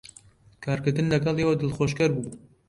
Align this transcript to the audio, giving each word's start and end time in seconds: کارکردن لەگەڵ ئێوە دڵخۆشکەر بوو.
کارکردن 0.63 1.05
لەگەڵ 1.13 1.35
ئێوە 1.39 1.53
دڵخۆشکەر 1.61 2.09
بوو. 2.15 2.31